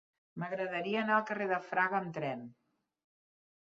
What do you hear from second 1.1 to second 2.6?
al carrer de Fraga amb tren.